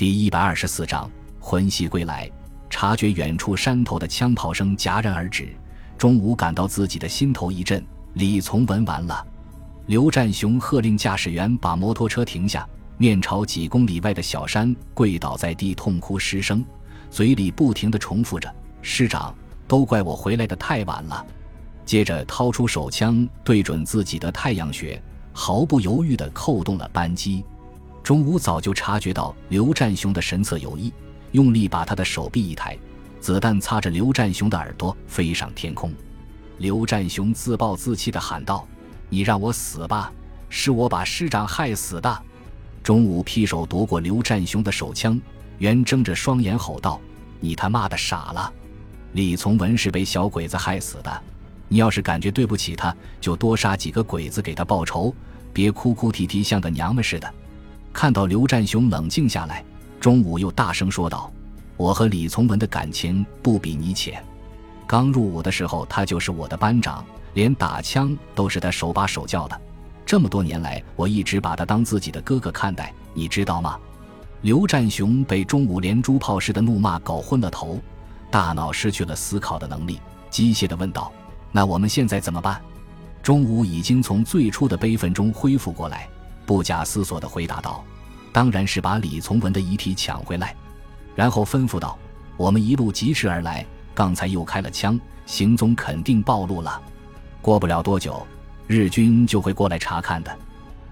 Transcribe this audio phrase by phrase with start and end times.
[0.00, 2.26] 第一百二十四章魂兮归来。
[2.70, 5.54] 察觉远处山头的枪炮声戛然而止，
[5.98, 7.84] 钟武感到自己的心头一震。
[8.14, 9.22] 李从文完了。
[9.84, 12.66] 刘占雄喝令驾驶员把摩托车停下，
[12.96, 16.64] 面朝几公里外的小山跪倒在地，痛哭失声，
[17.10, 19.34] 嘴里不停地重复着：“师长，
[19.68, 21.26] 都怪我回来的太晚了。”
[21.84, 24.98] 接着掏出手枪，对准自己的太阳穴，
[25.30, 27.44] 毫不犹豫地扣动了扳机。
[28.02, 30.92] 钟武早就察觉到刘占雄的神色有异，
[31.32, 32.76] 用力把他的手臂一抬，
[33.20, 35.92] 子弹擦着刘占雄的耳朵飞上天空。
[36.58, 38.66] 刘占雄自暴自弃地喊道
[39.08, 40.12] ：“你让我死吧！
[40.48, 42.22] 是我把师长害死的！”
[42.82, 45.20] 钟武劈手夺过刘占雄的手枪，
[45.58, 47.00] 圆睁着双眼吼道
[47.38, 48.52] ：“你他妈的傻了！
[49.12, 51.22] 李从文是被小鬼子害死的，
[51.68, 55.14] 你要是感觉对不起他，就多杀几个鬼子给他报仇，
[55.52, 57.32] 别哭哭啼啼像个娘们似的。”
[57.92, 59.64] 看到刘占雄冷静下来，
[60.00, 61.30] 中午又大声说道
[61.76, 64.22] ：“我和李从文的感情不比你浅。
[64.86, 69.60] 刚入伍的时候，他就是我的班长，连打枪都是他手把手教的。
[70.06, 73.78] 这么多年来，我一直把他当自己的哥哥看待，你知道吗？”
[74.42, 77.78] 刘占雄被钟武连珠炮似的怒骂搞昏了头，
[78.30, 80.00] 大脑失去了思考的能力，
[80.30, 81.12] 机械地问道
[81.52, 82.58] ：“那我们现在怎么办？”
[83.22, 86.08] 钟武已经从最初的悲愤中恢复过来。
[86.50, 87.84] 不假思索地回答道
[88.34, 90.52] ：“当然是把李从文的遗体抢回来。”
[91.14, 91.96] 然后吩咐道
[92.36, 96.82] ：“我们一路疾驰而来，刚才又开了枪，行踪肯定暴露了。
[97.40, 98.26] 过不了多久，
[98.66, 100.38] 日军就会过来查看的。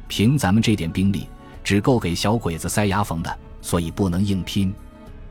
[0.06, 1.27] 凭咱们这点兵力，
[1.64, 4.73] 只够给小鬼子塞牙缝的，所以不能硬拼。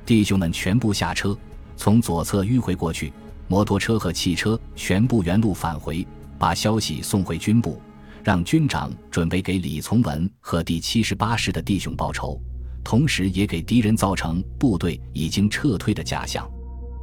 [0.05, 1.37] 弟兄们全部下车，
[1.77, 3.13] 从左侧迂回过去，
[3.47, 6.05] 摩托车和汽车全部原路返回，
[6.37, 7.81] 把消息送回军部。”
[8.27, 12.37] 让军长准备给李从文和第七十八师的弟兄报仇，
[12.83, 16.45] 同时也给敌人造成部队已经撤退的假象。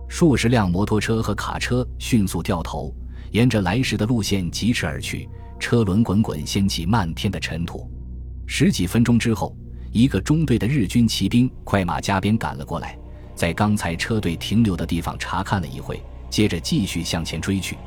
[0.07, 2.95] 数十辆摩托车和卡车迅速掉头，
[3.31, 5.27] 沿着来时的路线疾驰而去，
[5.59, 7.91] 车轮滚滚掀起漫天的尘土。
[8.47, 9.57] 十几分钟之后，
[9.93, 12.99] 一个中队的日军骑兵快马加鞭赶了过来，
[13.35, 17.79] 在刚才车队停留的地方查看了一会，接着继续向前追去。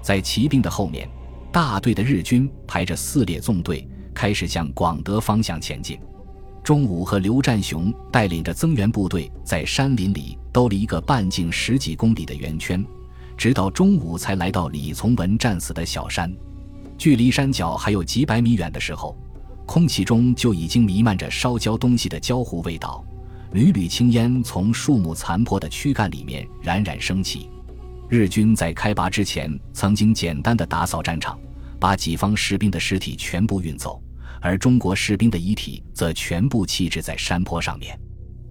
[0.00, 1.10] 在骑兵的后面。
[1.56, 5.98] 大队的日军排着四列纵队，开始向广德方向前进。
[6.62, 12.84] 钟武和刘占雄带领着增援部队，在山林里兜了一个半径十几公里的圆圈，
[13.38, 16.30] 直到中午才来到李从文战死的小山。
[16.98, 19.16] 距离山脚还有几百米远的时候，
[19.64, 23.02] 空气中就已经弥漫着烧焦东西的焦糊味道，
[23.52, 27.48] 缕缕青烟从树木残破的躯干里面冉冉升起。
[28.10, 31.36] 日军在开拔之前曾经简单的打扫战场，
[31.78, 34.02] 把己方士兵的尸体全部运走，
[34.40, 37.98] 而中国士兵的遗体则全部弃置在山坡上面。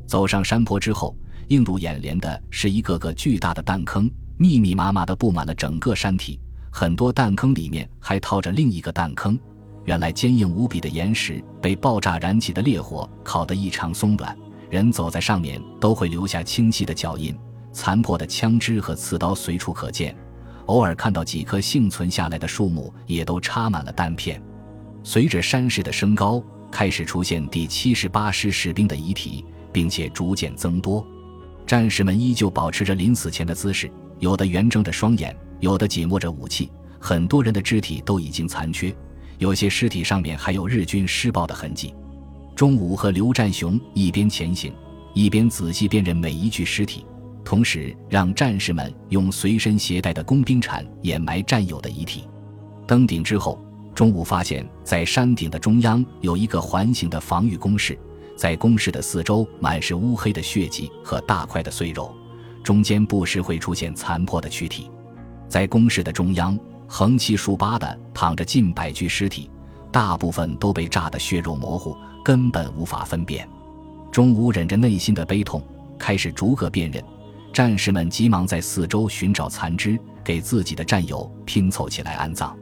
[0.08, 1.16] 走上山坡之后，
[1.48, 6.40] 映入眼帘的是一个个巨大的弹坑，密密麻麻地布满了整个山体。
[6.72, 9.40] 很多弹坑里面还套着另一个弹坑。
[9.86, 14.36] 原来坚硬无比的岩石被爆炸燃起的烈火烤得异常松软，
[14.70, 17.36] 人走在上面都会留下清晰的脚印。
[17.72, 20.16] 残破的枪支和刺刀随处可见，
[20.66, 24.42] 偶尔看到几棵幸存下来的树木，也都插满了弹片。
[25.04, 31.06] 随着山势的升高，开始出现第七十八师士兵的遗体，并且逐渐增多。
[31.68, 33.90] 战士们依旧保持着临死前的姿势，
[34.20, 36.72] 有的圆睁着双眼，有的紧握着武器。
[37.00, 38.96] 很多人的肢体都已经残缺，
[39.38, 41.94] 有些尸体上面还有日军施暴的痕迹。
[42.56, 44.74] 钟武和刘占雄一边前行，
[45.14, 47.06] 一边仔细辨认每一具尸体。
[47.46, 52.24] 同时，让战士们用随身携带的工兵铲掩埋战友的遗体。
[52.88, 53.64] 登顶之后，
[53.94, 57.98] 中午发现，在山顶的中央有一个环形的防御工事，
[58.36, 62.12] 在工事的四周满是乌黑的血迹和大块的碎肉，
[62.64, 64.90] 中间不时会出现残破的躯体。
[65.48, 69.52] 在工事的中央，横七竖八的躺着近百具尸体，
[69.92, 73.48] 大部分都被炸得血肉模糊，根本无法分辨。
[74.12, 75.62] 中午忍着内心的悲痛，
[76.00, 77.04] 开始逐个辨认。
[77.56, 82.54] 战士们急忙在四周寻找残肢，给自己的战友拼凑起来安葬。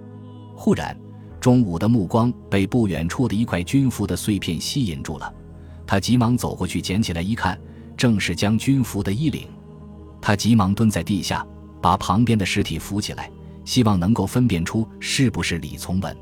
[0.54, 0.96] 忽然，
[1.42, 5.34] 钟武的目光被不远处的一块军服的碎片吸引住了，
[5.88, 7.60] 他急忙走过去捡起来一看，
[7.98, 9.48] 正是将军服的衣领。
[10.22, 11.44] 他急忙蹲在地下，
[11.82, 13.32] 把旁边的尸体扶起来，
[13.66, 16.16] 希望能够分辨出是不是李从文。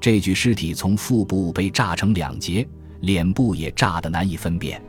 [0.00, 2.66] 这具尸体从腹部被炸成两截，
[3.00, 4.82] 脸部也炸得难以分辨。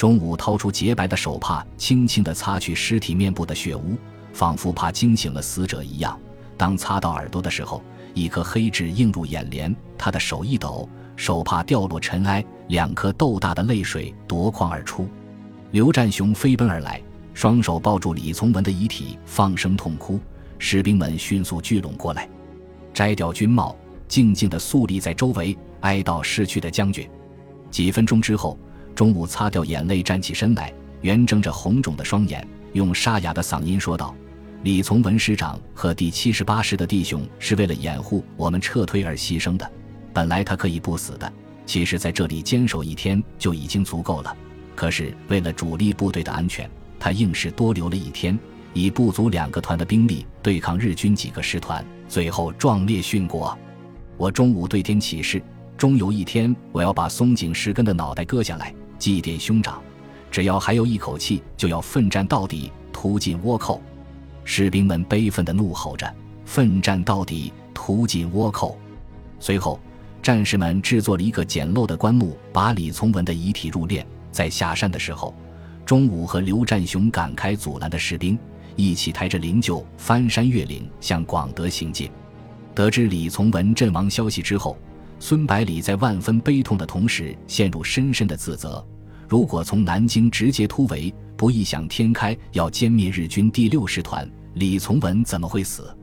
[0.00, 3.98] 钟武掏出洁白的手帕，轻轻地擦去尸体面部的血污，
[4.32, 6.18] 仿佛怕惊醒了死者一样。
[6.56, 7.82] 当擦到耳朵的时候，
[8.14, 15.06] 一颗黑痣映入眼帘，他的手一抖，手帕掉落尘埃，两颗豆大的泪水夺眶而出。
[15.70, 16.98] 刘占雄飞奔而来，
[17.34, 20.18] 双手抱住李从文的遗体，放声痛哭。
[20.58, 22.26] 士兵们迅速聚拢过来，
[22.94, 23.76] 摘掉军帽，
[24.08, 27.06] 静静地肃立在周围，哀悼逝去的将军。
[27.70, 28.58] 几分钟之后，
[29.00, 30.70] 中午擦掉眼泪，站起身来，
[31.00, 34.14] 圆睁着红肿的双眼，用沙哑的嗓音说道
[34.62, 39.66] ：“李从文师长和第七十八师的弟兄是为了掩护我们撤退而牺牲的。
[40.12, 41.32] 本来他可以不死的，
[41.64, 44.36] 其实在这里坚守一天就已经足够了。
[44.76, 46.68] 可是为了主力部队的安全，
[46.98, 48.38] 他硬是多留了一天。”
[48.74, 53.58] 以不足两个团的兵力对抗日军几个师团，最后壮烈殉国。
[54.18, 55.42] 我中午对天起誓，
[55.78, 59.82] 终有一天我要把松井石根的脑袋割下来祭奠兄长。
[60.30, 63.82] 只要还有一口气，就要奋战到底，屠尽倭寇。
[64.44, 66.08] 士兵们悲愤地怒吼着
[66.46, 68.78] ：“奋战到底，屠尽倭寇！”
[69.40, 69.80] 随后，
[70.22, 74.04] 战士们制作了一个简陋的棺木，把李从文的遗体入殓。
[74.30, 75.34] 在下山的时候，
[75.84, 78.38] 中午和刘占雄赶开阻拦的士兵。
[78.76, 82.08] 一起抬着灵柩翻山越岭向广德行进。
[82.74, 84.78] 得知李从文阵亡消息之后，
[85.22, 88.84] 孙百里在万分悲痛的同时陷入深深的自责。
[89.28, 95.94] 如果从南京直接突围，不异想天开要歼灭日军第六师团，李从文怎么会死？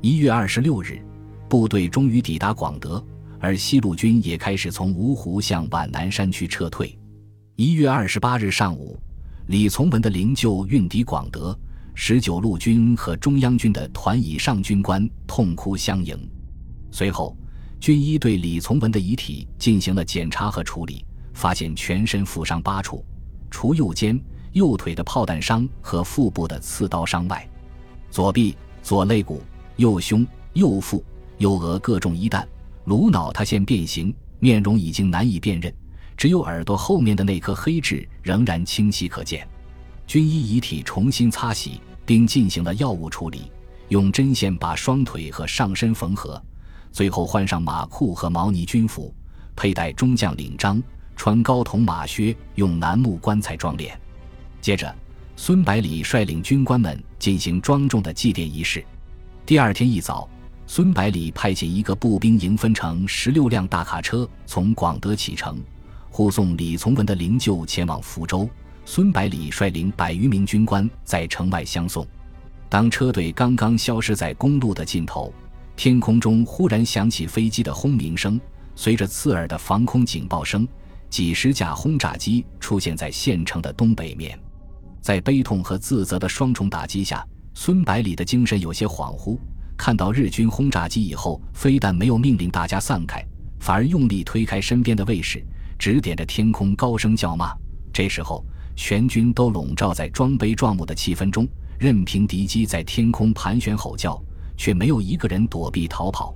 [0.00, 0.98] 一月二十六日，
[1.48, 3.04] 部队终于抵达广德，
[3.38, 6.98] 而西路军也开始从芜湖向皖南山区撤退。
[7.56, 8.98] 一月二十八日上午，
[9.46, 11.56] 李从文的灵柩运抵广德。
[11.96, 16.18] 十九路军和中央军的团以上军官痛哭相迎。
[16.90, 17.36] 随后，
[17.84, 21.04] 军医对李从文的遗体进行了检查和处理，
[21.34, 23.04] 发现全身负伤八处，
[23.50, 24.18] 除右肩、
[24.52, 27.46] 右腿的炮弹伤和腹部的刺刀伤外，
[28.10, 29.42] 左臂、左肋骨、
[29.76, 31.04] 右胸、右腹、
[31.36, 32.48] 右额各中一弹，
[32.86, 35.70] 颅脑塌陷变形，面容已经难以辨认，
[36.16, 39.46] 只有耳朵后面的那颗黑痣仍然清晰可见。
[40.06, 43.52] 军医遗体重新擦洗，并进行了药物处理，
[43.90, 46.42] 用针线把双腿和上身缝合，
[46.94, 49.12] 最后换上马裤和毛呢军服，
[49.56, 50.80] 佩戴中将领章，
[51.16, 53.90] 穿高筒马靴，用楠木棺材装殓。
[54.60, 54.94] 接着，
[55.34, 58.84] 孙百里率领军官们进行庄重的祭奠仪式。
[59.44, 60.28] 第二天一早，
[60.68, 65.60] 孙百里派遣一个步兵营，分成十六辆大卡车，从广德启程，
[66.10, 68.48] 护送李从文的灵柩前往福州。
[68.84, 72.06] 孙百里率领百余名军官在城外相送。
[72.68, 75.34] 当车队刚刚消失在公路的尽头，
[75.76, 78.40] 天空中忽然响起飞机的轰鸣声，
[78.74, 80.66] 随着刺耳的防空警报声，
[81.10, 84.38] 几十架轰炸机出现在县城的东北面。
[85.00, 89.38] 在悲痛和自责的双重打击下，孙百里的精神有些恍惚。
[89.76, 93.24] 看到日军轰炸机以后，非但没有命令大家散开，
[93.58, 95.44] 反而用力推开身边的卫士，
[95.78, 97.52] 指点着天空高声叫骂。
[97.92, 98.44] 这时候。
[98.76, 101.46] 全军都笼罩在装悲壮目的气氛中，
[101.78, 104.20] 任凭敌机在天空盘旋吼叫，
[104.56, 106.34] 却没有一个人躲避逃跑。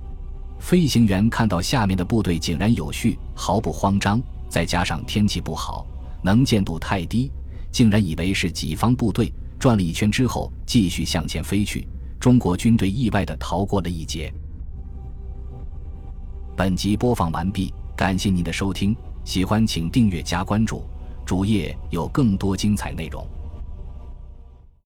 [0.59, 5.87] 飞行员看到下面的部队井然有序，毫不慌张，再加上天气不好，
[6.21, 7.31] 能见度太低，
[7.71, 9.31] 竟然以为是己方部队。
[9.57, 11.87] 转了一圈之后，继续向前飞去。
[12.19, 14.33] 中国军队意外的逃过了一劫。
[16.55, 20.83] 本集播放完毕，感谢您的收听，喜欢请订阅加关注。
[21.25, 23.25] 主页有更多精彩内容。